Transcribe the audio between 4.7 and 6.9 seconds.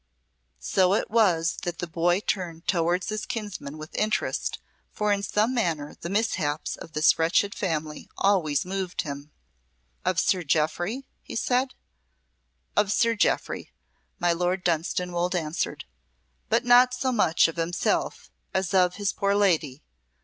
for in some manner the mishaps